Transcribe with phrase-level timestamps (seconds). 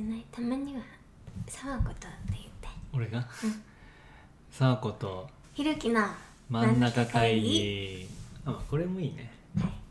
[0.00, 0.24] じゃない。
[0.32, 0.80] たまには
[1.46, 1.98] 沢子とって
[2.30, 2.68] 言って。
[2.94, 3.26] 俺が？
[4.50, 6.02] さあことひろきの
[6.48, 8.08] 真ん中会議。
[8.46, 9.30] あこれもいいね。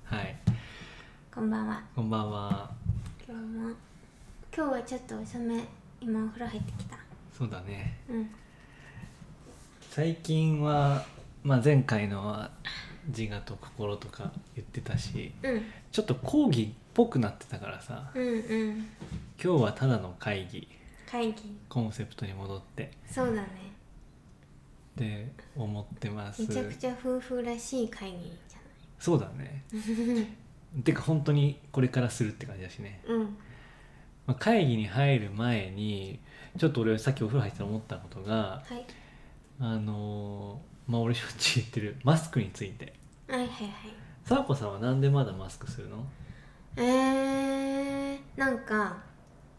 [0.10, 0.22] はい。
[0.22, 0.36] はい。
[1.34, 1.84] こんばんは。
[1.96, 2.72] こんばんは。
[3.28, 3.70] 今日も。
[4.56, 5.64] 今日はちょっと遅め。
[6.02, 6.98] 今お風呂入ってきた。
[7.38, 8.00] そうだね。
[8.10, 8.30] うん。
[9.92, 11.06] 最近は、
[11.44, 12.50] まあ、前回のは
[13.10, 15.62] 自我と心とか言ってたしうん。
[15.92, 18.32] ちょっと講義っぽくなってたからさうんう
[18.72, 18.88] ん。
[19.42, 20.68] 今日はただの会議
[21.10, 21.58] 会議。
[21.68, 23.48] コンセプトに戻ってそうだね。
[24.96, 26.42] って思ってます。
[26.42, 28.40] めちゃくちゃ夫婦らしい会議じ
[29.00, 29.64] そうだね。
[30.84, 33.26] てか本当にこれからするって感じだしね、ゃないうん。
[33.26, 33.30] ま
[34.28, 36.20] あ、会議に入る前に
[36.58, 38.86] ちょっと俺さっきお風呂入ってて思ったことがはい。
[39.60, 42.94] あのーまあ俺しょっちゅう言ってるマスクについて
[43.30, 43.50] はいはいはい。
[44.24, 46.04] さあこさんはなんでまだマスクするの？
[46.76, 48.98] えー、なんか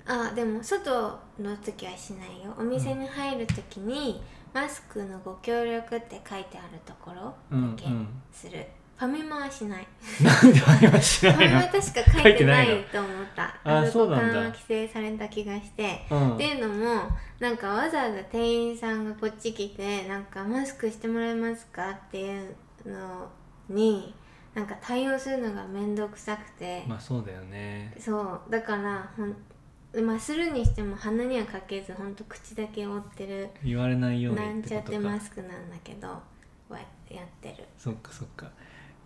[0.07, 2.53] あでも外の時はしないよ。
[2.59, 4.21] お店に入る時に、
[4.53, 7.33] マスクのご協力って書いてあるところだ
[7.77, 8.09] けうんうん。
[8.33, 9.87] する、ファミマはしない。
[10.21, 11.61] なんでファミマないの？
[11.61, 12.83] 確か書いてない書いてないの。
[12.83, 14.43] と思ったあそうなんだ。
[14.45, 16.05] 規制された気がして。
[16.11, 16.35] うん。
[16.35, 21.91] っていうのもなんかわざわざ店員さんがこっち来てなんかマスクしてもらえますか？
[21.91, 23.29] っていうの
[23.71, 24.15] に
[24.55, 27.95] なんか対応するのが面倒くさくて、まあそうだよね。
[27.99, 28.41] そう。
[28.51, 29.35] だからほん
[30.07, 33.49] まあするにしても鼻にはかけずほんと口だけ覆ってる。
[33.65, 37.65] 言われないようなんちゃってマスクなんだけどはやってる。
[37.79, 38.51] そっかそっか。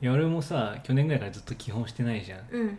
[0.02, 2.40] いや俺もさ去年ぐらいからずっと基本してないじゃん。
[2.50, 2.78] うん。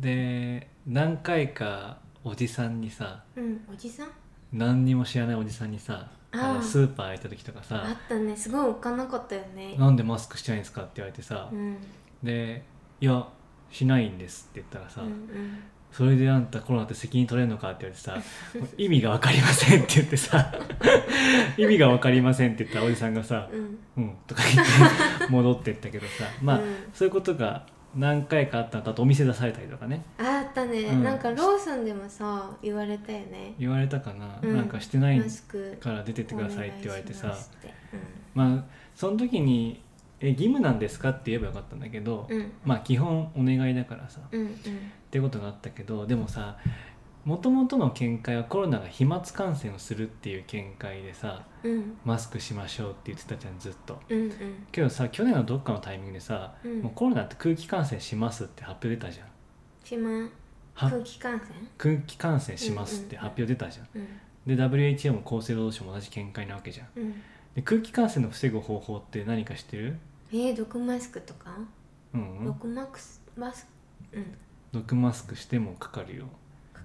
[0.00, 3.60] で何回かおじさんにさうん。
[3.72, 4.08] おじさん？
[4.52, 8.36] 何にも知らないおじさんにさあのスーパー行った時とかあさったね。
[8.36, 11.76] すごい置かなかったよね「なんでマスクしてないんですか?」って言われてさうん。
[12.22, 12.64] で
[13.00, 13.26] 「いや
[13.70, 15.58] しないんです」って言ったらさうんうん
[15.90, 18.16] 「それであんたコロナって責任取れるのか?」って言われてさ
[18.58, 20.52] もう「意味が分かりません」って言ってさ
[21.56, 24.66] 「意味が分かりません」って言ったらおじさんがさうん「うん」とか言っ
[25.18, 26.76] て戻ってったけどさまあ、うん。
[26.92, 27.64] そういうことが
[27.96, 30.04] 何回かあったのとあとお店出されたりとかね。
[30.18, 31.02] あったね、うん。
[31.02, 33.54] なんかローソンでもさ言われたよね。
[33.58, 34.56] 言われたかな、うん。
[34.56, 37.28] なんかしてないマスクから出てってくださいって言われてさ。
[37.28, 37.74] お願いしますって。
[38.34, 39.82] まあその時に
[40.20, 42.36] 「え義務なんですか?」って言えばよかったんだけど、うん。
[42.38, 44.54] うんまあ基本お願いだからさ、っうんうん。
[45.10, 46.58] てことがあったけどでもさ
[47.28, 51.98] もともとの見解はコロナが飛沫感染をするっていう見解でさうん。
[52.02, 54.00] マスクしましょうって言ってたじゃんずっと。
[54.08, 54.32] うんうん。
[54.72, 56.80] けどさ去年のどっかのタイミングでさ、うん。
[56.80, 59.26] もうコロナって空気感染しますって発表出たじゃん。
[59.84, 60.30] しま
[60.72, 61.50] は空気感染？
[61.76, 64.06] 空気感染しますって発表出たじゃん、うん。
[64.46, 66.88] で WHO も厚生労働省も同じ見解なわけじゃん。
[66.96, 67.12] うん。
[67.54, 69.98] で空気感染の防ぐ方法って何か知ってる？
[70.32, 71.50] えー、毒マスクとか、
[72.14, 72.44] うんうん。
[72.46, 73.66] 毒マクスマス
[74.12, 74.16] ク？
[74.16, 74.34] うん。
[74.72, 76.24] 毒マスクしてもかかるよ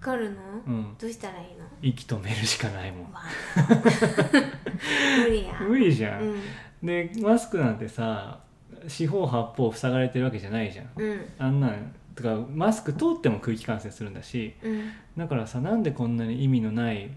[0.04, 0.38] かかるの、
[0.68, 0.96] うん。
[1.00, 1.66] どうしたらいいの？
[1.82, 3.12] 息止めるしかないもん。
[3.12, 3.22] わ
[5.26, 5.60] 無理や。
[5.62, 6.40] 無理じゃん、うん。
[6.84, 8.40] でマスクなんてさ
[8.88, 10.90] 四方八方塞がれてるわけじゃないじゃん。
[10.96, 11.30] うん。
[11.40, 14.92] あんなんとかマスク通っても空気感染するんだしうん。
[15.18, 17.10] だからさなんでこんなに意味のない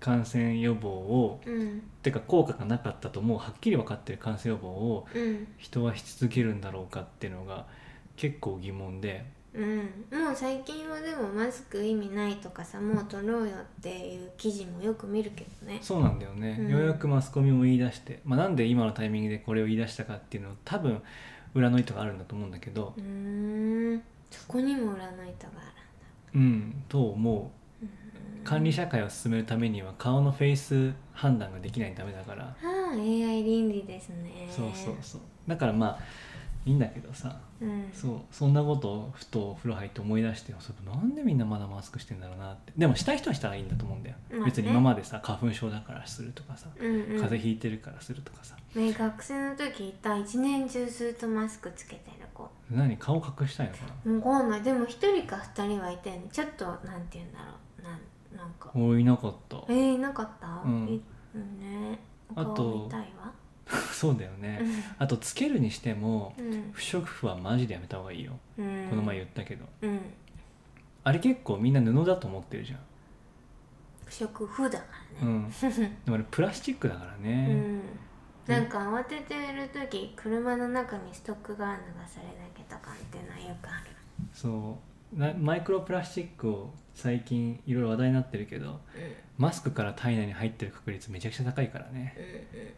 [0.00, 1.82] 感染予防をうん。
[2.02, 5.48] てか効果がなかったともうはっきり分かってる感染予防をうん。
[5.58, 7.66] 人はし続けるんだろうかっていうのが
[8.16, 9.24] 結構疑問で
[9.54, 9.78] うん。
[10.10, 15.78] もう最近はでもマスク意味ないとかさもう取ろうよっていう記事もよく見るけどね。
[15.82, 16.70] そうなんだよね、うん。
[16.70, 21.02] ようやくマスコミも言い出して、まあ、なんで今のタイミングでこれを言い出したかっていうのは多分
[21.54, 22.94] 裏の意図があるんだと思うんだけど。
[22.96, 24.02] うーん。
[24.30, 25.72] そこにも裏の糸があ
[26.34, 26.82] うん。
[26.88, 27.84] と思う。
[27.84, 27.88] る
[28.44, 32.44] 管理社会を進めるためには顔のフェイス判断ができないとダメだから。
[32.44, 34.48] ああ AI 倫理ですね。
[34.50, 35.20] そうそうそう。
[35.46, 35.98] だからまあ
[36.64, 37.90] いいんだけどさうん。
[37.92, 42.72] そうそんなことをふとお風呂入って思い出してそうなんでみんなまだマスクしてんだろうなって。
[42.76, 44.44] でもしたい人はしたらいいんだと思うんだよ、まあね。
[44.46, 47.02] 別に今までさ花粉症だからするとかさ、うんうん。
[47.04, 48.56] 風邪ひいてるからするとかさ。
[48.74, 52.48] ね学生の時いた一年中ずっとマスクつけてる子。
[52.70, 54.30] 何顔隠したいのかな。
[54.32, 54.62] わかんない。
[54.62, 56.78] でも一人か二人はいたよねちょっとなん
[57.10, 57.46] て言うんだろ
[57.80, 57.82] う。
[57.82, 58.00] なん
[58.38, 58.70] なんか。
[58.74, 59.56] おいなかった。
[59.68, 60.62] えー、いなかった？
[60.64, 60.88] うん。
[60.88, 61.02] い
[61.34, 61.98] うんね。
[62.34, 63.30] おあと顔見たいわ
[63.92, 64.60] そうだよね。
[64.98, 66.70] あとつけるにしてもうん。
[66.72, 68.86] 不織布はマジでやめた方がいいよ、うん。
[68.90, 69.64] この前言ったけど。
[69.82, 70.00] うん。
[71.04, 72.78] あれ結構みんな布だと思ってるじゃん。
[74.04, 74.84] 不織布だか
[75.20, 75.32] らね。
[75.32, 75.50] うん。
[76.04, 77.80] でもあれプラスチックだからうね、ん。
[78.46, 83.90] なんか慌ててる時車の中にストックがあるのがそれだけとかっていうのはよくある。
[84.32, 84.52] そう。
[84.52, 84.76] な
[85.12, 88.80] マイクロプラスチックを最近いろいろ話題になってるけど
[89.36, 92.14] マスクから体内に入ってる確率めちゃくちゃ高いからね。
[92.16, 92.72] うんうんうん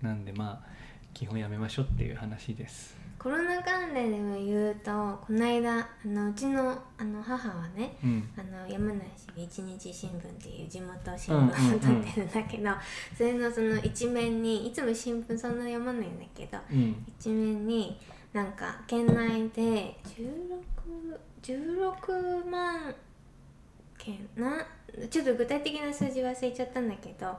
[0.00, 0.70] なんでまあ
[1.12, 2.96] 基本やめましょうっていう話です。
[3.18, 4.90] コロナ関連でも言うと
[5.26, 8.28] この間あのうちのあの母はねうん。
[8.34, 9.04] あの山梨
[9.36, 12.70] 一日新聞っていう地元新聞を撮ってるんだけど、
[13.14, 17.04] それのその一面にいつも新聞そんな読まないんだけどうん。
[17.18, 18.00] 一面に
[18.32, 22.94] なんか県内で16 16万
[23.98, 24.66] 件な？
[25.08, 27.36] ちょっと具体的な数字忘れちゃったんだけど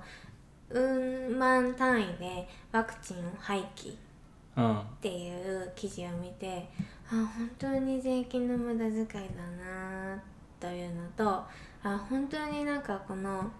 [0.70, 3.96] うん万単位でワクチンを廃棄
[4.58, 4.80] うん。
[4.80, 6.68] っていう記事を見て
[7.10, 9.20] あ本当に税金の無駄遣いだ
[9.64, 10.22] な
[10.60, 11.44] というのと
[11.84, 13.52] あ本当になんかこの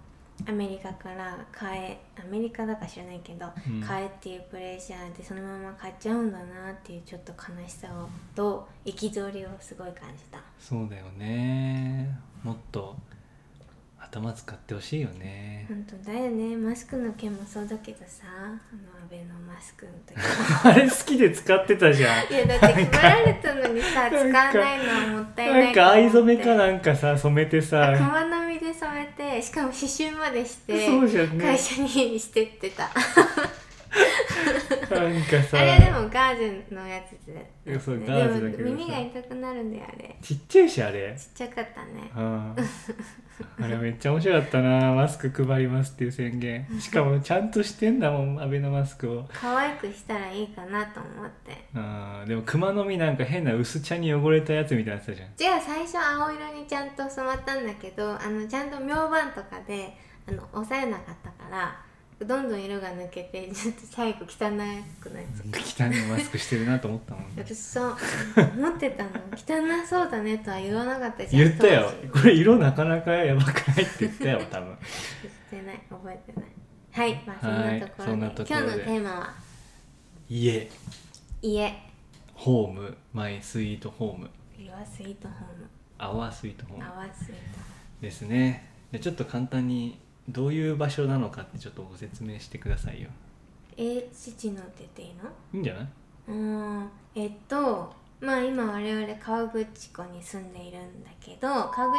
[0.48, 3.82] アメリカから買えアメリカだか知らないけど、うん。
[3.82, 10.40] 買えっていうプレッシャーでそのまま買っちゃうんだなっていうちょっと悲しさをと憤りをすごい感じた。
[10.60, 12.10] そうだよね。
[12.44, 12.96] もっと
[14.12, 15.66] 頭使ってほしいよね。
[15.70, 16.58] 本当だよね。
[16.58, 20.18] マスクの件もそうだけどさあのアベノマスクの時。
[20.68, 22.28] あれ好きで使ってたじゃん。
[22.30, 27.94] いやだって配られたのにさ使わないのはもったいないなんか藍染めかななんかさ染めてさ
[28.82, 30.88] 熊の実で染めてしかも刺繍までして
[31.38, 31.88] 会社に
[32.20, 32.90] してってた、
[34.90, 40.16] なんかさあれでもガーゼのやつで、いやそうガーゼだけど耳が痛くなるんだよあれ。
[40.22, 41.16] ちっちゃいしあれ。
[41.18, 42.12] ちっちゃかったね。
[42.16, 42.56] うん
[43.60, 44.94] あれめっちゃ面白かったな。
[44.94, 46.68] マスク配りますっていう宣言。
[46.80, 49.26] しかもちゃんとしてんだもんアベノマスクを。
[49.34, 51.58] 可愛くしたらいいかなと思って。
[51.76, 55.30] うんでも熊の実なんか変な薄茶に汚れたやつみたいになってたじゃん。
[55.36, 59.98] じゃあ最初青色にちゃんと染まったんだけどあのちゃんと明晩とかで
[60.28, 61.80] あの抑えなかったから
[62.26, 65.24] どんどん色が抜けて ちょっと最後汚くなっ
[65.54, 67.96] 汚いマスクしてるなと思ったもん私そう
[68.58, 69.10] 思ってたの。
[69.36, 71.92] 汚そうだねとは言わなかったじゃん言ったよ。
[72.12, 74.78] これ色なかなかやばくないって言ったよ多分。
[75.52, 75.82] 言ってない。
[75.90, 76.52] 覚えてない。
[76.92, 79.34] はいまあそんなところで,、今日のテーマは
[80.30, 80.70] 家
[81.42, 81.74] 家
[82.34, 84.30] ホームマイスイートホーム
[84.60, 85.70] 岩スイートホーム。
[85.98, 87.36] アワースイートホームアワースイート
[88.02, 88.68] ですね。
[88.92, 90.00] でちょっと簡単に
[90.32, 93.10] どういう場所なのかってちょっとご説明してくださいよ。
[93.78, 95.30] えー、父のっていいの？
[95.54, 95.88] いいんじゃない？
[96.28, 101.98] うーんえっとまあ今我々河口湖に住んでいるんだけど河口湖っ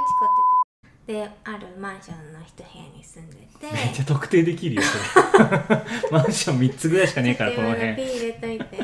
[1.06, 4.96] てであるマンションの一部屋に住んでてめっちゃ特定できるよそ
[5.38, 5.82] れ。
[6.12, 7.92] マンション3つぐらいしかねえからこの辺。
[7.94, 8.78] 入れといて。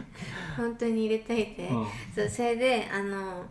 [0.56, 1.86] 本当に入れといて、うん。
[2.14, 3.44] そうそれであの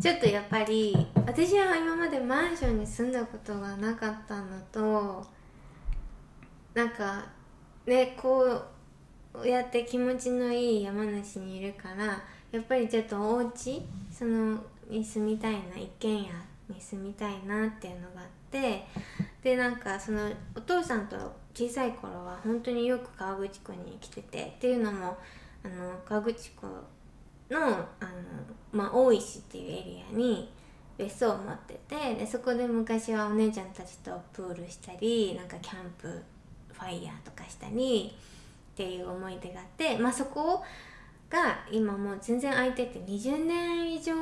[0.00, 5.24] ちょっとやっぱり私は今までマンションに住んだことがなかったのと
[6.74, 7.24] なんか
[7.86, 8.62] ねこ
[9.34, 14.58] うやって気持ちのいい山梨にいるからやっぱりちょっとお家その
[14.88, 16.28] に住みたいな一軒家
[16.68, 18.84] に住みたいなっていうのがあって
[19.42, 21.16] でなんかそのお父さんと
[21.54, 25.16] 小さい頃は本当によく河口湖に来ててっていうのも
[25.64, 26.66] あの河口湖
[27.50, 27.86] のあの、
[28.72, 30.52] まあ、大石っていうエリアに
[30.96, 36.08] 別荘を持っててでそこで昔はお姉ちゃんたちとプールしたりなんかキャンプ
[36.72, 38.14] ファイヤーとかしたり
[38.74, 40.62] っていう思い出があって、まあ、そこ
[41.30, 44.14] が今もう全然空いてて20年以上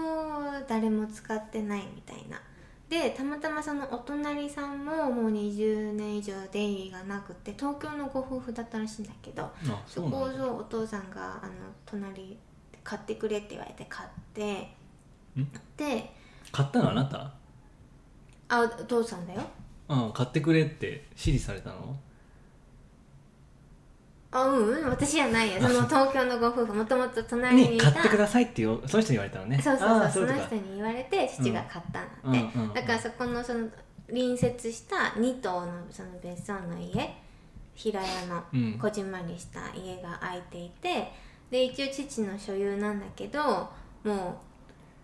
[0.66, 2.40] 誰も使ってないみたいな。
[2.88, 11.52] でたまたまそのお隣さんももう20年以上出入りがなくて東京のご夫婦だったらしいんだけどあそこをお父さんがあの
[11.86, 12.36] 隣で
[12.84, 14.52] 買ってくれって言われて買って。
[15.40, 15.48] ん？
[15.76, 16.10] で
[16.50, 17.32] 買ったのあなた？
[18.48, 19.42] あお父さんだよ。
[19.88, 21.96] うん買ってくれって指示されたの？
[24.34, 25.60] あうんうん私じゃないよ。
[25.60, 27.88] その東京のご夫婦もともと隣にいた。
[27.88, 29.60] に買ってくださいってよその人に言われたのね。
[29.62, 32.32] そうそうあそうその人に言われて父が買ったん。
[32.32, 32.74] だって、うんうんうん。
[32.74, 33.68] だからそこのその
[34.08, 37.14] 隣接した2棟のその別荘の家
[37.74, 38.78] 平屋のうん。
[38.78, 41.10] こじんまりした家が空いていて
[41.52, 43.68] で一応父の所有なんだけど
[44.02, 44.40] も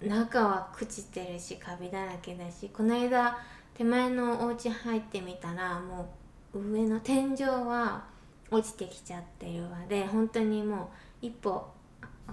[0.01, 3.39] う中は朽ちてるしカビだらけだしこの間
[3.75, 6.09] 手前のお家入ってみたらも
[6.55, 8.03] う上の天井は
[8.51, 10.91] 落ちてきちゃってるわで本当にも
[11.23, 11.69] う一歩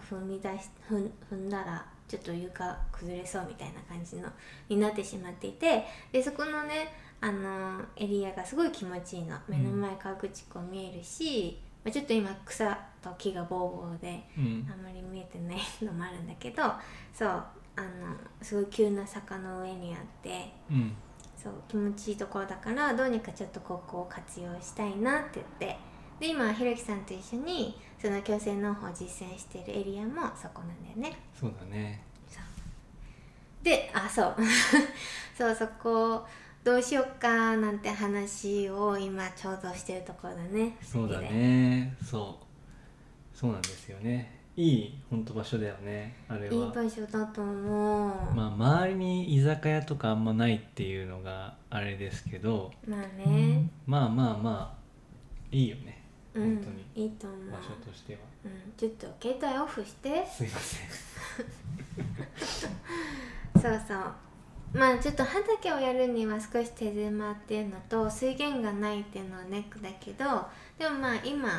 [0.10, 4.30] 踏み出し踏んだらちょっと床崩れそうみたいな感じの
[4.70, 9.38] になってしまっていてでそこのねあのエリアがすごい気持ちいいの。
[9.48, 14.68] 目の前河口湖見えるし、まあ、ちょっと今草と木がボーボーでうん。
[14.70, 16.64] あんまり見えてないのもあるんだけど
[17.14, 20.96] そうあのすごい急な坂の上にあってうん。
[21.38, 25.78] そう気持ちいいところだからどうにかちょっとここを活用したいなって言って。
[26.20, 31.20] で今ひろきさんと一緒にその矯正農法を実践してるエリアもそこなんだよね。
[31.40, 32.02] そうだね。
[33.62, 34.36] であ そう。
[35.38, 36.26] そうそこ
[36.66, 40.76] どうしよっかなんて話を今ちょうどしてるところだね。
[40.82, 41.96] そうだね。
[42.04, 42.40] そ
[43.36, 44.42] そうなんですよね。
[44.58, 46.54] いい本当場所だよねあれは。
[46.56, 48.36] いい場所だと思う。
[48.36, 52.72] まあ周りに居酒屋とかあんまないっていうのがあれですけど。
[52.88, 53.70] まあね。
[53.86, 54.78] まあまあまあ
[55.52, 56.02] いいよね。
[56.34, 57.06] うん本当に。
[57.06, 57.52] いいと思う。
[57.52, 58.20] 場所としては。
[58.44, 60.26] うん、ちょっと携帯オフして。
[60.26, 60.90] すいません。
[63.62, 64.25] そうそう
[64.76, 70.26] まあちょっと畑をやるには少し手間っていうのと水源がないっていうのはネックだけど
[70.78, 71.50] でもまあ今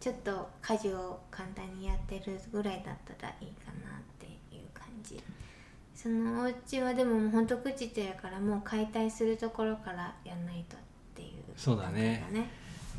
[0.00, 5.22] ちょっと家事を簡単にやってるぐらいだったらいいかなっていう感じ。
[5.94, 10.80] そのお家はでももうほんと朽ちてるからもう解体するところからやんないとっ
[11.16, 12.24] ていうそうだね。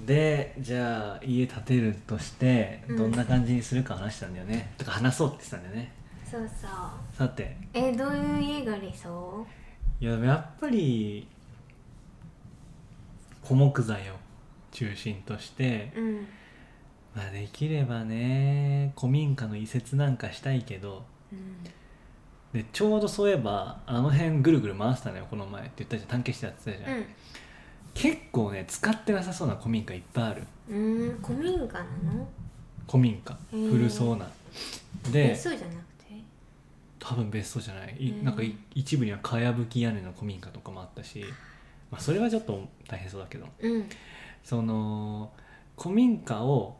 [0.06, 2.98] でじゃあ家建てるとしてうん。
[2.98, 5.94] どんな感じにするか話したんだよね、とか話そうって言ってたんだよね
[6.29, 6.69] そうそう。
[7.13, 7.57] さて。
[7.74, 9.45] えどういう家が理想？
[10.00, 11.27] いややっぱり
[13.43, 14.13] 古木材を
[14.71, 16.27] 中心として、うん。
[17.15, 21.63] まあ、できればね古民家の移設なんかしたいけどうん。
[22.53, 27.05] でちょうどそういえばあの辺ぐるぐる回したのよこの前って言ったじゃん探検してやってたじゃん、
[27.93, 30.43] 結構ね使ってなさそうな古民家いっぱいある。
[30.69, 31.79] うんうん古民家な
[32.13, 32.27] の？
[32.88, 33.38] 古民家。
[33.53, 33.71] へー。
[33.71, 34.27] 古そうな。
[35.12, 35.88] で別荘じゃなくて？
[37.00, 38.25] 多分別荘じゃない、いうん。
[38.25, 41.24] なんかい一部にはかやぶき屋根の古民家とかもあったし、
[41.89, 43.48] まあ、それはちょっと大変そうだけど。
[43.62, 43.86] うん。
[44.44, 45.32] その
[45.77, 46.77] 古民家を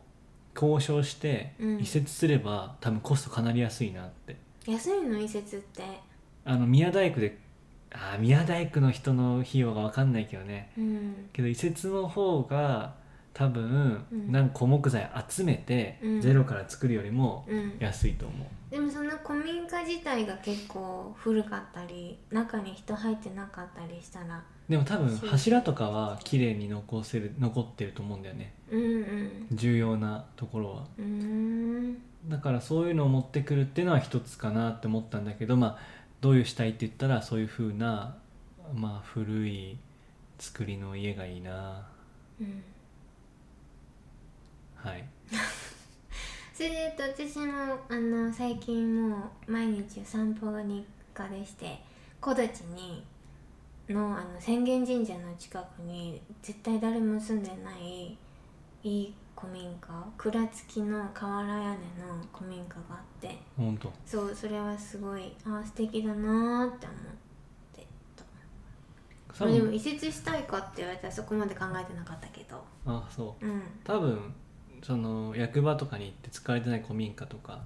[0.54, 1.80] 交渉してうん。
[1.80, 4.36] 移設すれば、多分コストかなり安いなって。
[4.66, 5.18] 安いの？
[5.18, 5.82] 移設って。
[6.44, 7.38] あの宮大工で
[7.92, 10.70] あー宮大工の人の費用が分かんないけどね。
[10.76, 11.28] うん。
[11.32, 12.94] けど移設の方が
[13.32, 14.32] 多分、うん。
[14.32, 16.20] なんか古木材集めて、うん。
[16.20, 17.76] ゼロから作るよりもうん。
[17.78, 18.48] 安いと思う。
[18.70, 24.42] でもその古民家自体が結構古かったり中に人入ってなかったりしたら。
[24.68, 28.54] でも多分柱とかは綺麗に残せる残ってると思うんだよね。
[28.70, 29.46] うんうん。
[29.52, 30.86] 重要なところは。
[32.28, 35.78] だからそういうのを持ってくるっていうのは一つかなって思ったんだけどまあ
[36.20, 38.16] どういうしたいって言ったらそういう風な
[38.74, 39.78] まあ古い
[40.38, 41.86] 作りの家がいいな。
[42.40, 42.62] うん
[44.82, 45.04] はい。
[46.54, 50.84] それで私もあの最近もう毎日散歩が日
[51.14, 51.82] 課でして
[52.20, 53.04] 木立に
[53.88, 58.16] のあの浅間神社の近くに絶対誰も住んでない
[58.82, 61.76] いい古民家蔵付きの瓦屋根の
[62.32, 63.90] 古民家があってほんと。
[64.04, 66.98] そうそれはすごいあ素敵だなーって思っ
[67.72, 72.62] てた、まあ、でも移設したいかって言われたらそこまで考えてなかったけど。
[72.84, 73.46] あそう。
[73.46, 73.62] うん。
[73.82, 74.34] 多分
[74.82, 77.62] その役場とかに行って使われてない古民家とか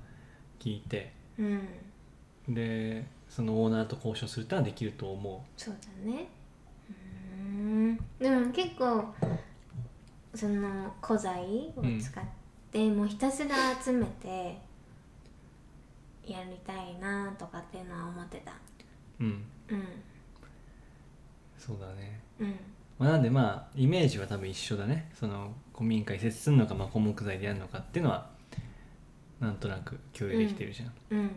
[0.59, 2.55] 聞いてうん。
[2.55, 6.29] でそのオーナーと交渉するってのはできると思そうだね。
[6.89, 7.97] うーん。
[8.19, 9.15] でも結構
[10.35, 12.25] その古材を使っ
[12.71, 14.59] て、もうひたすら集めて
[16.27, 18.53] やりたいなとかっていうのは思ってた。
[18.53, 18.55] う
[19.21, 19.27] うん。
[19.71, 19.85] うん。
[21.57, 22.55] そうだね、うん。
[22.99, 25.11] まあ、なんでまあイメージは多分一緒だね。
[25.15, 28.31] その古民家移設するのか、まあ、古木材でやるのかっていうのは
[29.41, 31.31] なんとなく共有できてるじゃん、うん。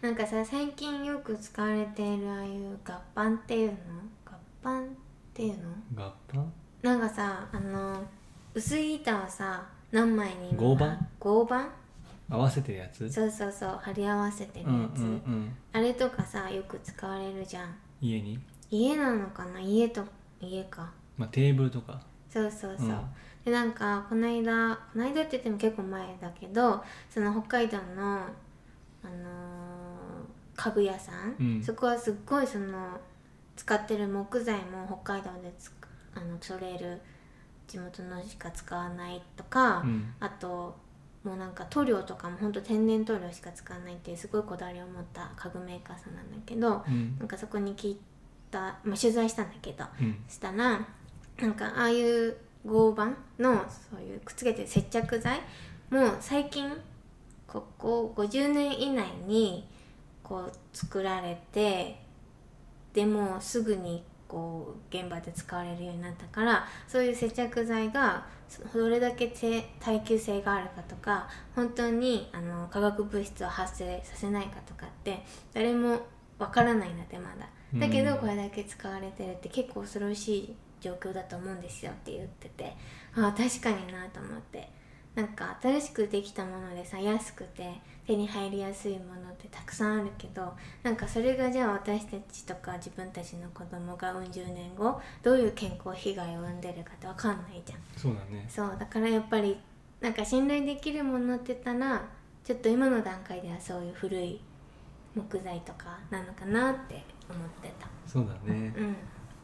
[0.00, 3.76] なんかさ最近よく使われているああいう合板っていうの？
[4.24, 4.82] 合板っ
[5.34, 5.58] ていう
[5.94, 6.04] の？
[6.04, 6.44] 合板？
[6.82, 8.02] なんかさあの
[8.54, 10.98] 薄い板をさ何枚にも合板？
[11.20, 11.68] 合板？
[12.28, 13.10] 合わせてるやつ？
[13.12, 15.52] そうそうそう貼り合わせてるうんやつ、うんうん。
[15.72, 17.74] あれとかさよく使われるじゃん。
[18.00, 18.38] 家に、
[18.70, 19.60] 家なのかな？
[19.60, 20.02] 家と
[20.40, 20.90] 家か。
[21.18, 22.00] まあ、テーブルとか。
[22.30, 22.98] そうそうそう、うん
[23.46, 28.26] でなんかこの間この間って言っても結構前だけどその北海道の
[29.02, 29.96] あのー
[30.56, 31.62] 家具屋さん、うん。
[31.62, 32.98] そこはすっごいその
[33.56, 37.00] 使ってる木材も北海道でつくあの取れる
[37.68, 40.14] 地元のしか使わないとか、うん。
[40.18, 40.74] あと
[41.22, 47.16] もうなんか塗料とかもほんと天然塗料しか使わないっていうすごいこだわりを持った家具メーカーさんなんだけどうん。
[47.18, 48.00] なんかそこに聞い
[48.50, 50.16] た、まあ、取材したんだけどうん。
[50.28, 50.80] したら
[51.38, 52.34] なんかああいう
[52.66, 53.06] 合板
[53.38, 55.40] のそういうくっつけてる接着剤
[55.90, 56.70] もう最近
[57.46, 59.68] ここ50年以内に
[60.22, 62.00] こう作られて
[62.92, 76.00] でもすぐにこう現場で使われるようになったからそういう接着剤がそどれだけて耐久性があるかとか本当にあの化学物質を発生させないかとかって誰も
[76.38, 77.48] わからないんだってまだ。
[77.74, 82.76] だけうんどこれだけ使われてるって結構恐ろしい状況だと思うんですよって言ってて
[83.16, 84.76] ああ確かになと思って。
[85.16, 87.72] なんか新しくできたものでさ安くて
[88.06, 90.52] 手に入りやすいものってたくさんあるけど
[90.82, 97.78] なんかそれがじゃあ私たちとか自分たちの子供がうん十年後どういう健康被害を生んでるかって分かんないじゃん。
[97.96, 98.46] そうだね。
[98.46, 99.58] そうだからやっぱり
[100.02, 102.04] なんか信頼できるものって言ったら
[102.44, 104.38] ちょっと今の段階ではそういう古い
[105.14, 107.88] 木材とかなのかなって思ってた。
[108.06, 108.74] そうだね。
[108.76, 108.96] うん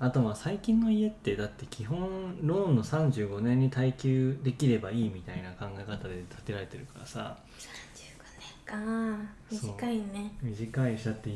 [0.02, 7.36] あとまあ最近の家ってだって基本ローンの35年に耐久できればいいみたいな考え方で建てられてるからさ。
[8.66, 9.32] 35年か。
[9.48, 10.36] 短いね。
[10.42, 11.30] 短いしだって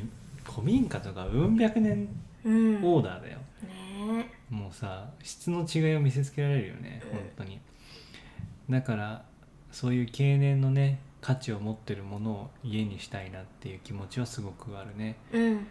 [0.45, 2.09] 古民家とかうん百年
[2.45, 2.85] うん。
[2.85, 4.33] オーダーだよ、ね。
[4.51, 7.11] もうさ質の違いを見せつけられるよねうん。
[7.11, 7.61] 本当に。
[8.69, 9.25] だから
[9.71, 15.19] そういう経年のね価値を持ってるものを家にしたいなっていう気持ちはすごくあるね。
[15.33, 15.67] うん。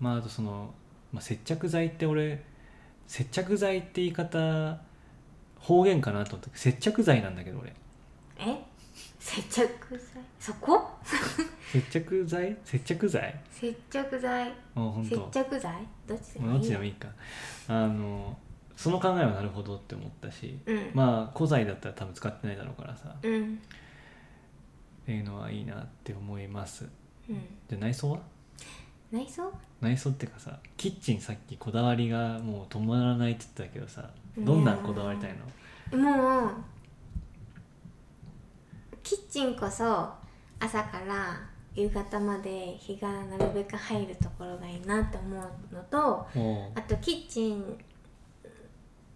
[0.00, 0.72] まああとその、
[1.12, 2.44] まあ、接着剤って俺
[3.06, 4.78] 接着剤って言い方
[5.58, 7.74] 方言かなと思った接着剤なんだけど俺。
[8.38, 8.56] え？
[9.18, 10.22] 接着剤？
[10.38, 10.80] そこ？
[11.72, 12.56] 接着剤？
[12.64, 13.34] 接着剤？
[13.50, 14.48] 接着剤。
[14.50, 15.72] あ本接当着剤？
[16.06, 17.08] どっちでもいいどっちでもいいか。
[17.68, 18.36] あの
[18.76, 20.90] その考えはなるほどって思ったしうん。
[20.94, 23.14] まあ古材だったら多分使ってないだろうからさ。
[23.22, 23.54] うん。
[23.54, 26.86] っていうのはいいなって思います。
[27.28, 27.36] うん。
[27.68, 28.20] じゃあ内装は？
[29.10, 29.50] 内装？
[29.80, 35.34] 内装っていうかさキッチンさっきこだわりがもう止まらないって言ってたけどさどんなんこだわりたい
[35.92, 35.98] の？
[35.98, 36.50] もう
[39.02, 40.10] キッチンこそ
[40.60, 41.40] 朝から
[41.74, 47.78] 夕方まで日がなるべく入るところがいいなって思うのとおあとキッチン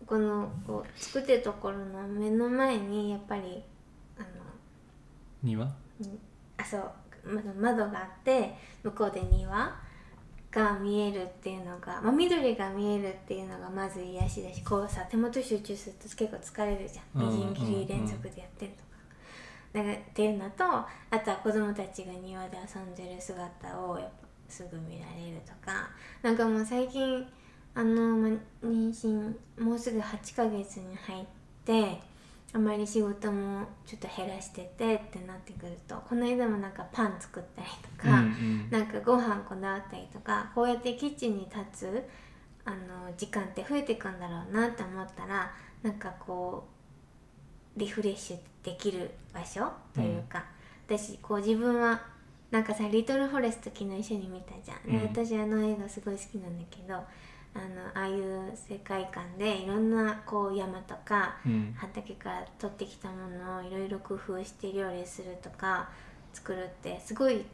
[0.06, 3.62] このこう作ってるところの目の前にやっぱり
[4.16, 4.26] あの
[5.42, 5.64] 庭？
[6.56, 6.90] あそう
[7.24, 9.81] 窓窓があって向こうで庭？
[10.52, 18.92] が見えるっていうのが、まあ、緑が見えるっていうのがまず癒しだしこうさ手元集中すると結構疲れるじゃんうんみじん切り連続でやってるとか。
[19.72, 20.86] だからっていうのとあ
[21.24, 25.88] とは子供たちが庭で遊んでる姿をやっぱすぐ見られるとか
[26.20, 27.26] なんかもう最近
[27.74, 28.28] あの、ま、
[28.62, 31.24] 妊娠もうすぐ8ヶ月に入っ
[31.64, 31.98] て
[32.54, 38.70] あまり仕事もちょっと減らしててってなってくるとこの間もなんかパン作ったりとか、うんうん。
[38.70, 42.08] なんかご飯こだわったりとかこうやってキッチンに立つ
[42.64, 42.76] あの
[43.16, 46.68] 時間って増えていくんだろうなって思ったらなんかこ
[47.76, 50.44] うリフレッシュできる場所というか、
[50.86, 52.02] 私こう自分は
[52.50, 55.02] なんかさ「リトル・フォレスト」昨日一緒に見たじゃん、でうん。
[55.04, 57.02] 私あの映画すごい好きなんだけど
[57.54, 61.74] あのああいう世界観でいろんなこう山とかうん。
[61.76, 65.88] 畑から取ってきたものをいろいろ工夫して料理するとか
[66.32, 67.44] 作るってすごい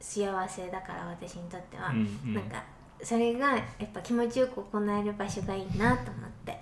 [0.00, 2.34] 幸せだから私にとっては、うんうん。
[2.34, 2.62] なんか
[3.02, 6.60] それがやっぱ気持ちよく行える場所がいいなと思って。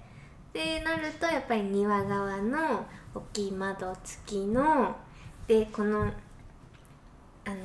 [0.53, 4.97] でなるとやっぱり庭側の大きい窓付きの
[5.47, 6.03] でこの
[7.45, 7.57] あの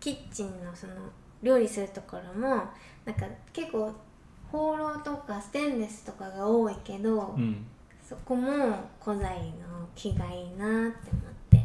[0.00, 0.94] キッチンのその
[1.42, 2.64] 料理するところも
[3.04, 3.92] なんか結構
[4.54, 7.66] ホーローとかステンレスとかが多いけど、うん。
[8.08, 8.48] そこも
[9.02, 11.64] 古材の木がいいなって思って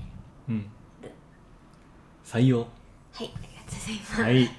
[0.50, 0.66] うん。
[2.26, 2.62] 採用。
[2.62, 2.68] はい
[3.18, 4.50] ありがとうございます、はい。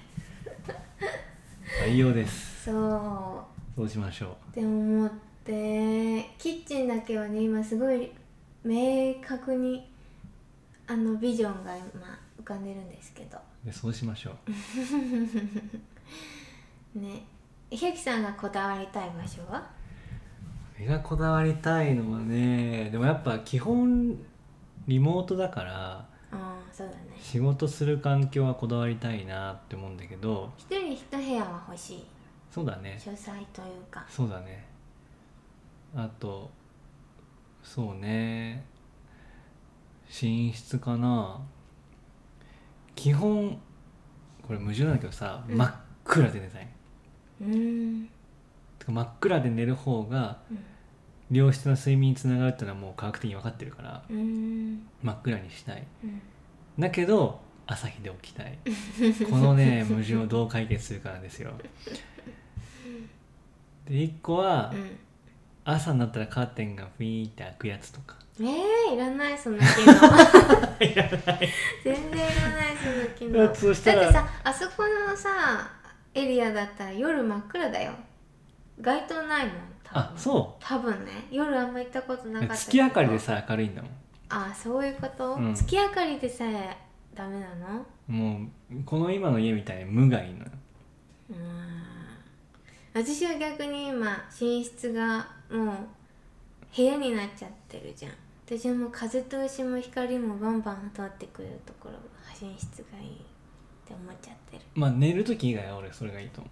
[1.89, 2.67] 採用です。
[2.67, 3.45] そう。
[3.75, 4.31] そうしましょう。
[4.51, 5.11] って思っ
[5.45, 8.13] てキッチンだけはね今すごい
[8.63, 9.91] 明確に
[10.87, 14.37] あのビジョンが今浮かんでるんですけどでそうしましょ
[16.95, 17.25] うね
[17.71, 19.65] ひゃきさんがこだわりたい場所は？
[20.77, 24.17] 俺がこだわりたいのはねでもやっぱ基本
[24.87, 26.99] リモートだからああそうだね。
[27.21, 32.07] 仕事する環境はこだわりたいなって思うんだけど一人一部屋は欲しい？
[32.51, 32.99] そうだね。
[32.99, 34.05] 書斎というか。
[34.09, 34.67] そうだね。
[35.95, 36.51] あと
[37.63, 38.65] そうね。
[40.09, 41.41] 寝室かな。
[42.97, 43.57] 基本
[44.47, 45.57] これ矛盾なんだけどさ、うん。
[45.57, 46.69] 真っ暗で寝たい
[47.41, 48.09] うーん
[48.87, 50.59] 真っ暗で寝る方がうん
[51.31, 55.87] 良質な睡眠につながるっていうのはもう科学的に分かってるから真っ暗にしたい。
[56.03, 56.21] うん。
[56.79, 58.59] だけど朝日で起きたい。
[59.31, 61.53] このね 矛盾をどう解決するかなんですよ。
[63.87, 64.99] で1個はうん。
[65.63, 68.17] 朝になったらカーテンがフィーって開くやつとか。
[68.41, 69.67] えー、いらないその機能。
[70.81, 71.17] 全然いらない
[72.77, 73.39] その機能。
[73.39, 73.75] だって
[74.13, 75.80] さあそこのさ
[76.15, 77.93] エリアだったら夜真っ暗だよ。
[78.81, 79.55] 街灯ないもん
[79.93, 81.27] あそ多分ね。
[81.31, 83.89] 夜あんま行ったことなかった月明かりでさ明るいんだも
[84.29, 85.55] あそういうこと、うん。
[85.55, 86.77] 月明かりでさえ
[87.15, 88.15] ダメなの？
[88.15, 90.41] んもうこの今の家みたいに無がいいの。
[90.41, 90.51] よ
[91.31, 91.81] うーん。
[92.95, 95.77] 私は逆に今寝室がもう
[96.77, 98.13] 部屋になっちゃってるじゃん。
[98.47, 102.01] 私はもう風通しも光もバンバン通ってくるところが
[102.41, 103.21] 寝室がいい
[103.91, 104.63] って思っちゃってる。
[104.75, 106.51] まあ寝る時以外は俺それがいいと思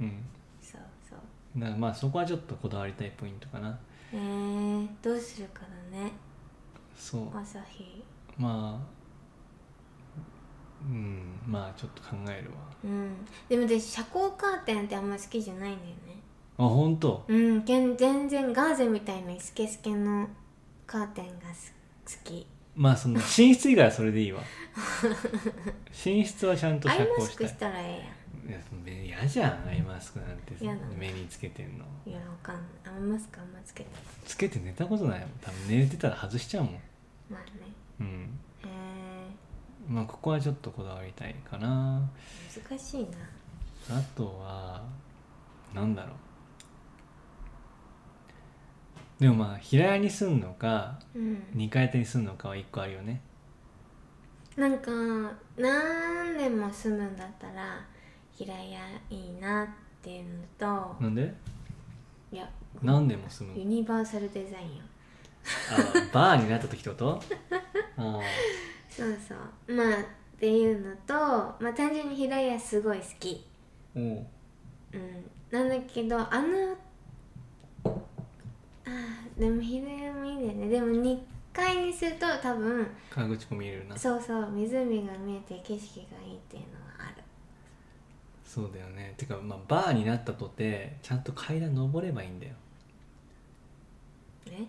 [0.00, 0.02] う。
[0.02, 0.06] ん。
[0.06, 0.24] ううん。
[0.62, 1.60] そうそう。
[1.60, 3.78] だからまあそこはちょっとこだわりたいポイントかな。
[4.12, 5.60] えー、どうするか
[5.92, 6.12] だね。
[6.96, 7.36] そう。
[7.36, 8.02] 朝日。
[8.38, 8.94] まあ
[10.86, 12.56] うんまあちょっと考えるわ。
[12.84, 13.24] うん。
[13.48, 16.20] でも私遮光カーテンってあんま好きじゃないんだよね。
[16.56, 17.24] あ本当？
[17.26, 20.28] うんけん全然ガーゼみたいなスケスケの
[20.86, 21.74] カーテンがす
[22.06, 23.22] 好きまあその寝
[23.54, 24.42] 室以外はそれでいいわ。
[26.04, 28.14] 寝室はちゃんとアイ遮マスク光したいしたらえ
[28.46, 30.54] いや目嫌じゃんアイマスクなんて。
[30.60, 30.94] 嫌なの。
[30.94, 31.84] 目につけてんの。
[32.06, 32.94] えやんいやわかんない。
[32.94, 33.90] アイマスクあんまつけて
[34.24, 35.28] つけて寝たことないもん。
[35.40, 36.74] 多分寝てたら外しちゃうもん。
[37.30, 37.50] まあね。
[38.00, 38.38] うん。
[38.64, 38.68] へ
[39.88, 42.02] まあここはちょっとこだわりたいかな。
[42.56, 43.98] え難しいな。
[43.98, 44.82] あとは
[45.74, 46.12] なんだろう
[49.20, 51.42] でもまあ平屋に住んのかうん。
[51.54, 53.20] 2階建てに住んのかは1個あるよね。
[54.56, 54.90] なんか
[55.56, 57.84] 何年も住むんだったら
[58.32, 59.68] 平屋いいなっ
[60.02, 61.34] ていうのとなんで？
[62.32, 62.48] いや
[62.82, 64.82] 何年も住むユのニバーサルデザインよ。
[65.70, 67.20] あバーになった時ってこと？
[67.96, 68.20] あ
[68.88, 69.74] そうそう。
[69.74, 70.04] まあっ
[70.38, 73.46] ていうのとまあ単純に平屋すごい好き。
[73.94, 74.00] う。
[74.00, 74.26] うん。
[75.50, 76.76] なんだけどあの
[79.38, 80.68] でも平屋もいいんだよね。
[80.68, 81.18] でも2
[81.52, 83.96] 階にすると多分川口湖見えるな。
[83.96, 87.22] そうそう湖が見えて景色がいいっていうのはある。
[88.44, 89.14] そうだよね。
[89.16, 92.52] てかまあバーになったとてちゃんと階段登ればいいんだよ。
[94.46, 94.66] ね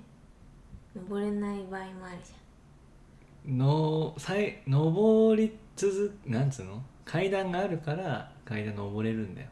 [0.96, 6.82] 登れない場合もあるじのさい登り続なんつうの？
[7.04, 9.48] 階段があるから階段登れるんだよ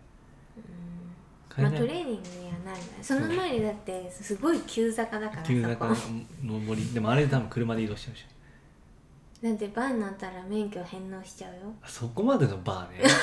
[1.58, 2.16] まあトレーニングに
[2.48, 2.84] はなるね。
[3.02, 6.14] その前にだってすごい急坂だから急坂のそこ
[6.44, 6.86] 登り。
[6.94, 11.60] でもあれで多分車で移動しちゃうじゃんだってバーになったら免許返納しちゃうよ。
[11.82, 13.04] あそこまでのバーね。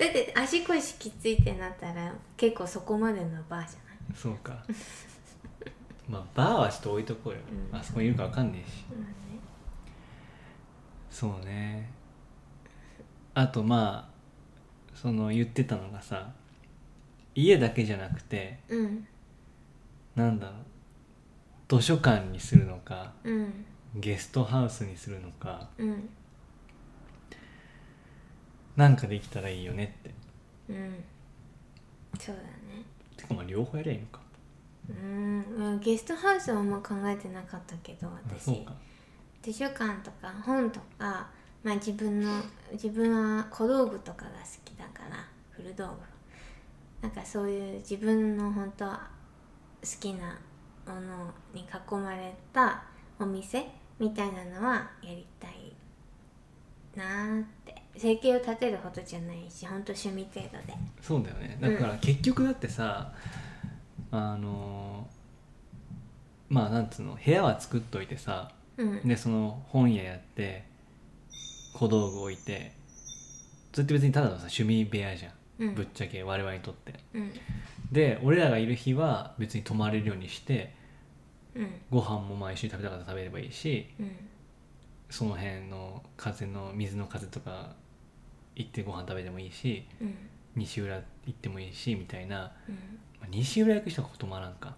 [0.00, 4.16] だって足腰きついってなったら結構そこまでのバーじゃない？
[4.16, 4.64] そうか。
[6.08, 7.38] まあバーはちょっと置いとこうよ、
[7.70, 7.78] うん。
[7.78, 8.84] あそこにいるか分かんねえし。
[8.90, 9.04] まあね。
[11.10, 11.88] そうね。
[13.34, 16.32] あとまあその言ってたのがさ
[17.44, 19.06] 家だけじゃなくてうん
[20.16, 23.64] なんだろう図書館にするのかうん
[23.96, 26.08] ゲストハウスにするのかうん
[28.76, 30.14] なんかできたらいいよねって。
[30.70, 31.04] うん。
[32.18, 32.48] そうだね。
[33.14, 34.20] てかまあ両方やりゃいいのか。
[34.88, 35.44] うん。
[35.58, 38.64] まあゲストハウスはあんま考えてなかったけどあ私。
[39.42, 41.28] 図書館とか本とか、
[41.62, 45.92] まあ、自分の自分は小道具とかが好きだから古道具
[47.02, 49.08] なんかそういう自分の本当は
[49.82, 50.38] 好きな
[50.86, 52.82] ものに囲まれた
[53.18, 53.66] お店
[53.98, 55.72] みたいなのはやりたい
[56.96, 57.80] なーって。
[57.96, 60.74] 生計を立てるほどじゃないし本当趣味程度で。
[61.02, 61.58] そうだよね。
[61.60, 63.12] だから結局だってさ、
[64.12, 65.08] あの
[66.48, 69.06] まあなんつうの部屋は作っといてさうん。
[69.06, 70.64] でその本屋やって
[71.74, 72.72] 小道具置いて
[73.72, 75.74] それって別にただのさ趣味部屋じゃん、うん。
[75.74, 76.94] ぶっちゃけ我々にとって。
[77.14, 77.32] うん。
[77.92, 80.74] で俺らがいる日は別に泊まれるようにして
[81.54, 81.70] うん。
[81.90, 84.10] ご飯も毎週食べたかったら食べればいいしうん。
[85.08, 87.74] その辺の風の水の風とか
[88.56, 90.14] 行ってご飯食べてもいいしうん。
[90.56, 92.74] 西浦行ってもいいしみたいな、うん。
[93.20, 94.74] まあ西浦行く人は泊まらんか、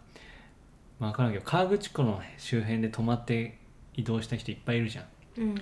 [0.98, 3.58] まあ、分からんけど河口湖の周辺で泊まって
[3.94, 5.04] 移動した人いっぱいいるじゃん。
[5.38, 5.54] うん。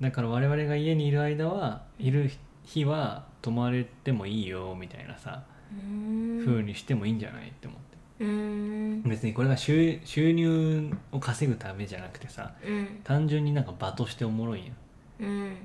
[0.00, 2.30] だから我々が家にいる間はいる
[2.64, 6.42] 日は泊まれてもいいよみたいなさ、うん。
[6.44, 8.24] 風にしてもいいんじゃないって思って。
[8.24, 9.02] うん。
[9.02, 13.00] 別にこれが収収入を稼ぐためじゃなくてさうん。
[13.04, 14.66] 単純になんか場としておもろいん。
[14.66, 14.72] や
[15.20, 15.56] うん。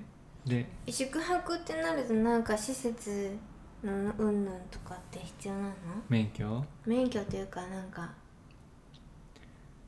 [0.46, 3.36] で宿泊ってなるとなんか施設
[3.84, 5.74] のうんぬんとかって必要なの？
[6.08, 6.64] 免許？
[6.86, 8.14] 免許というかなんか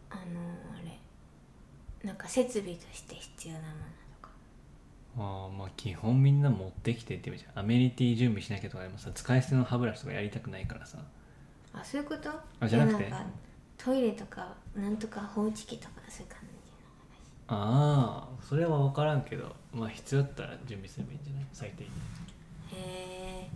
[0.09, 0.21] あの
[0.75, 0.97] あれ。
[2.03, 3.73] なんか設備として必要なもの
[5.19, 7.63] ああまあ基本みんな持ってきてって言うじゃん。
[7.63, 10.99] アメニティ準備しなきゃとかでもさ使い捨ての歯ブラシとかやりたくないからさ。
[11.73, 12.29] あそういうこと？
[12.59, 13.07] あじゃなくて？
[13.07, 13.25] いやんか
[13.77, 16.47] トイレとかなんとか放置機とかそういう感じ。
[17.49, 21.45] ああそれは分からんけどまあ必要だったら準備すればいいんじゃない？
[21.53, 21.87] 最低限。
[21.87, 21.93] の
[22.77, 23.49] へえっ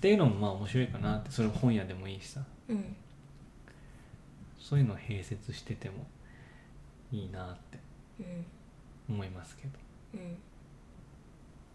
[0.00, 1.30] ていうのもまあ面白いかなって。
[1.30, 2.44] それも本屋でもいいしさ。
[2.68, 2.96] うん。
[4.60, 6.06] そういうのを併設してても
[7.10, 7.78] いいなって。
[8.20, 8.44] うん
[9.08, 9.78] 思いますけど。
[10.14, 10.36] うん。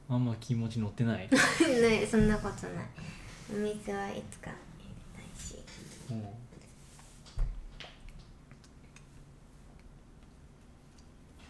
[0.10, 1.28] あんま気持ち乗ってない。
[1.30, 1.38] な
[1.94, 2.86] いそんなことない。
[3.52, 5.58] お水はいつかやりたいし。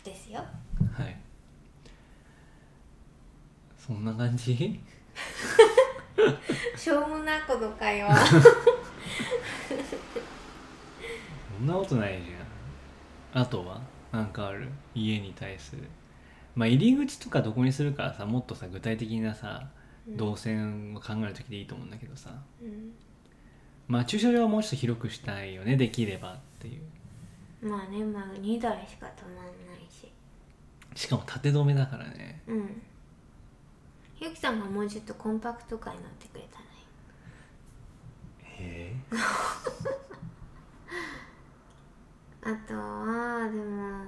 [0.03, 0.39] ですよ。
[0.95, 1.15] はい。
[3.77, 4.55] そんな感じ？
[6.77, 8.15] しょうもなこの会話。
[11.57, 12.31] そんなことないじ
[13.33, 13.81] あとは？
[14.13, 14.69] なんかある？
[14.95, 15.83] 家に対する。
[16.55, 19.67] まあ入り口とかどこにするからさもっとさ具体的なさ
[20.07, 20.17] うん。
[20.17, 22.29] 動線を考える時でいいと思うんだけどさ。
[22.61, 22.93] うん。
[23.87, 27.67] まあ駐車場はもうちょっと広くしたいよねできればっていう。
[27.67, 30.11] まあねまあ2台しか止まんないし。
[30.95, 32.41] しかも縦止めだからね。
[32.47, 32.81] うん。
[34.19, 36.69] ゆきさんがもうちょっとコンパクト感になってくれたらいい。
[38.89, 38.95] へえ
[42.45, 44.03] あとはでも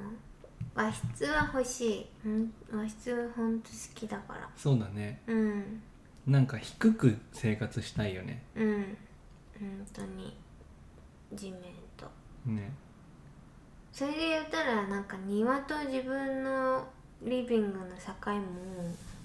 [0.76, 2.28] 和室は欲しい。
[2.28, 4.50] ん和室ほんと好きだから。
[4.58, 5.22] そうだね。
[5.28, 5.82] うん。
[6.28, 8.44] なんか低く生活したいよね。
[8.56, 8.98] うん。
[9.60, 10.36] 本当に。
[11.34, 11.62] 地面
[11.96, 12.06] と。
[12.46, 12.72] ね。
[13.94, 16.86] それで言ったらなんか庭と自分の
[17.24, 18.42] リビングの境も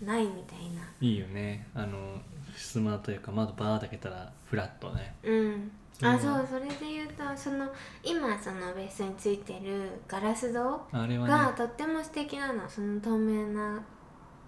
[0.05, 0.83] ないみたいな。
[1.01, 1.66] いいよね。
[1.75, 2.20] あの
[2.57, 5.15] 襖というか窓バーッ開けたらフラットね。
[5.23, 5.35] うん。
[5.35, 7.69] うんあそうそれで言うとその
[8.03, 11.31] 今その別についてるガラス戸あれはね。
[11.31, 12.69] がとっても素敵なの。
[12.69, 13.83] その透明な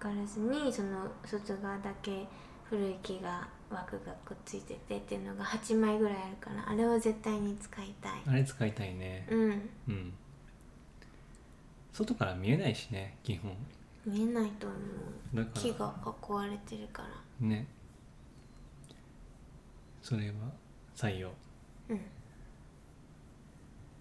[0.00, 2.26] ガラスにその外側だけ
[2.64, 8.12] 古い木が枠がくっついててっていうのが8枚ぐらいあるからあれを絶対に使いたい。
[8.26, 9.26] あれ使いたいね。
[9.30, 9.70] うん。
[9.88, 10.14] うん。
[11.92, 13.54] 外から見えないしね基本。
[14.06, 15.46] 見えないと思う。
[15.52, 15.94] 木が
[16.28, 17.46] 囲われてるから。
[17.46, 17.66] ね
[20.02, 20.34] それは？
[20.96, 21.30] 採用。
[21.88, 21.96] うん。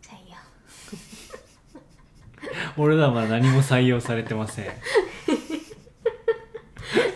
[0.01, 0.35] 採用。
[2.83, 4.65] 俺らは何も採用されてません。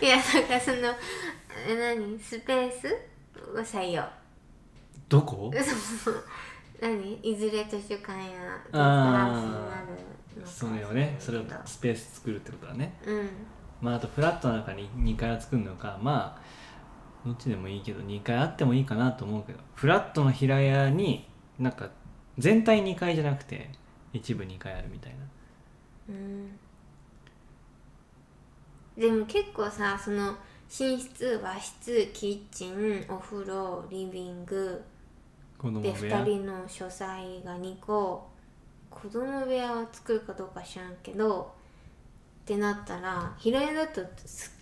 [0.00, 0.76] いやだからその
[1.68, 2.18] え何？
[2.20, 2.86] スペース
[3.52, 4.04] を採用。
[5.08, 5.52] どこ？
[6.04, 6.24] そう
[6.80, 7.14] 何？
[7.16, 9.64] いずれ図書館やゲストあーハウスになる
[10.38, 11.16] のかそれをね。
[11.18, 12.94] それをスペース作るってことだね。
[13.04, 13.28] うん。
[13.80, 15.98] まああとフラットの中に2階を作るのか。
[16.00, 16.42] まあ
[17.26, 21.90] どっちでもいいけど2階あってもいいかなと思うけどフラットの平屋になんか
[22.38, 23.70] 全体2階じゃなくて
[24.12, 25.18] 一部2階あるみたいな。
[26.08, 26.58] うん。
[28.96, 30.34] でも結構さその
[30.68, 34.82] 寝室和室キッチンお風呂リビング
[35.58, 38.28] で子供部屋？2人の書斎が2個。
[38.88, 41.52] 子供部屋を作るかどうか知らんけど
[42.42, 44.00] ってなったら平屋だと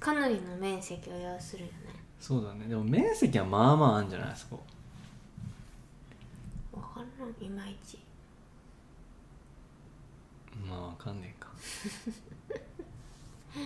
[0.00, 2.66] かなりの面積を要するよねそうだね。
[2.68, 4.36] でも面積はまあまああるんじゃない？
[4.36, 4.62] そこ。
[6.72, 7.98] わからんいまいち。
[10.68, 11.50] まあわかんねえか。
[11.58, 11.68] そ
[13.58, 13.62] う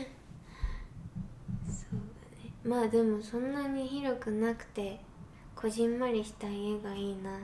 [1.94, 2.00] だ
[2.44, 2.50] ね。
[2.64, 4.98] まあでもそんなに広くなくて
[5.54, 7.38] こじんまりした家がいいな。
[7.38, 7.42] い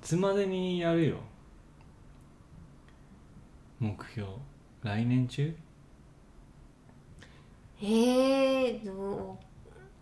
[0.00, 1.18] つまでにやるよ？
[3.80, 4.28] 目標。
[4.82, 5.54] 来年中？
[7.82, 9.36] えー、どう？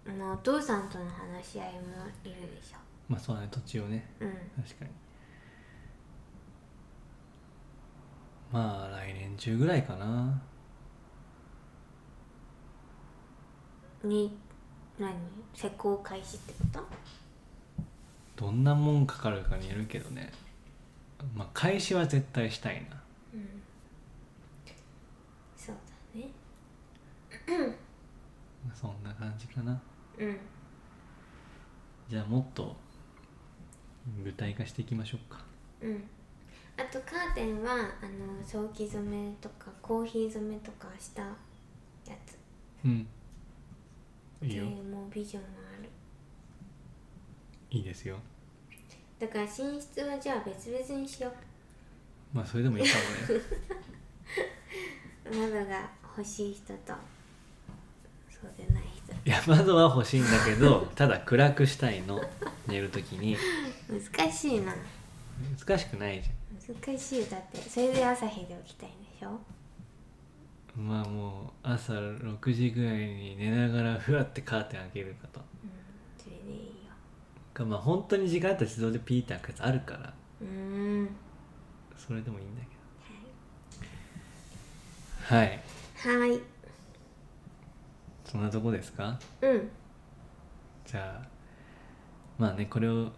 [0.04, 1.80] まあお父さんとの話し合いも
[2.24, 2.74] いるでし
[3.08, 4.10] まあそうだね土地をね。
[4.20, 4.32] ょうん。
[4.62, 4.90] 確かに。
[8.52, 10.42] まあ来年中ぐらいかな。
[14.02, 14.36] に
[14.98, 15.14] 何？
[15.54, 18.44] 施工開始ってこと？
[18.46, 20.32] どんなもんかかるかによるけどね。
[21.34, 23.00] まあ開始は絶対したいな。
[23.34, 23.62] うん。
[25.56, 25.76] そう
[26.14, 26.30] だね。
[28.74, 29.80] そんな感じかな
[30.18, 30.36] うん。
[32.08, 32.76] じゃあもっと
[34.24, 35.44] 具体化していきましょうか。
[35.80, 36.04] うん。
[36.76, 41.28] あとカーテンはあの早期染めとかコーヒー染めとかしたや
[42.26, 42.36] つ。
[42.84, 43.06] うん。
[44.36, 45.48] っていいいようもうビジョンが
[45.78, 45.88] ある。
[47.70, 48.18] いいですよ。
[49.18, 51.32] だから寝室はじゃあ別々にしよう。
[52.36, 52.96] まあそれでもいいか
[53.28, 53.42] もね。
[55.48, 56.92] 窓が欲しい人と
[58.28, 58.81] そうでない人
[59.24, 62.20] いや窓は欲しいんだけどただ暗くしたいの。
[62.66, 63.36] 寝るときに。
[63.88, 64.72] 難しいな。
[65.58, 66.30] 難しくないじ
[66.86, 67.58] 難しいだって。
[67.68, 69.28] それで朝日で起きたいんでしょ？
[70.76, 75.40] ゃんまあもう朝6時ぐらいに寝ながらふわってカーテン開けるかと。
[75.40, 75.70] うん
[76.18, 76.72] それでいいよ。
[77.54, 80.12] かまあ本当に時間あったら自動でピーって開くやつあるから。
[80.40, 81.08] うーん。
[81.96, 82.68] それでもいいんだけ
[85.30, 85.36] ど。
[85.36, 85.60] はい。
[85.96, 86.40] はい
[88.32, 89.20] そんなとこですか？
[89.42, 89.68] うん。
[90.86, 91.28] じゃあ
[92.38, 93.10] まあねこれを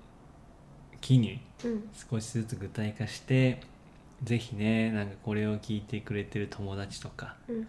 [1.00, 1.88] 機にうん。
[2.10, 3.60] 少しずつ具体化して
[4.24, 7.60] ぜひねなんかこれを聞いてくれてる友達とか、うん。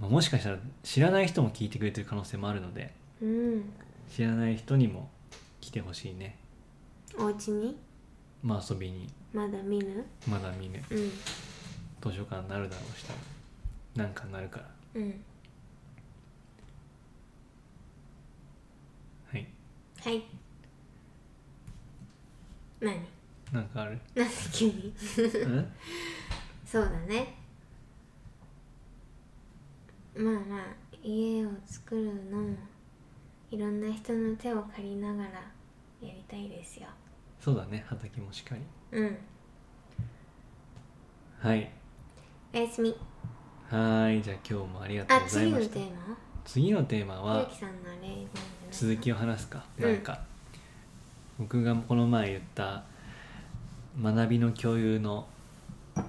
[0.00, 3.64] まあもしかしたら知らない人も聞いてくれてる可能性もあるのでうん。
[4.10, 5.10] 知らない人にも
[5.60, 6.38] 来てほしいね。
[7.18, 7.76] お家に？
[8.42, 9.12] まあ遊びに。
[9.34, 10.02] まだ見ぬ？
[10.26, 10.82] まだ見ぬ。
[10.90, 11.10] うん。
[12.10, 13.12] 図書館になるだろうした
[13.98, 14.66] らなんかになるから。
[14.94, 15.14] うん
[20.04, 20.14] はい。
[20.14, 20.24] はい
[22.80, 22.94] 何？
[23.52, 23.98] なんかある？
[24.14, 24.92] なんで急に？
[25.44, 25.72] うん？
[26.66, 27.34] そうだね。
[30.16, 30.64] まあまあ
[31.02, 32.56] 家を作るのも
[33.50, 36.88] いろんな人の手を借りながらやりたいですよ。
[37.40, 38.62] そうだね畑もしっかり。
[38.98, 39.18] うん。
[41.38, 41.70] はい。
[42.52, 42.94] おやすみ。
[43.70, 45.72] はーいじゃあ今日もありがとうあございました。
[45.74, 46.16] 次のテーマ？
[46.44, 48.26] 次のテーマゆうはきさんのあれなんじゃない
[48.74, 49.84] 続きを話すか、うん。
[49.84, 50.18] なんか
[51.38, 52.82] 僕がこの前言った
[54.02, 55.26] 学びの共有の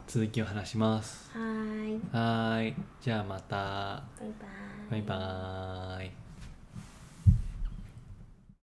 [0.08, 1.30] 続きを話します。
[1.32, 2.02] はーい。
[2.12, 2.76] はーい。
[3.02, 3.56] じゃあまた。
[3.56, 4.34] バイ
[4.90, 5.02] バーイ。
[5.04, 6.25] バイバーイ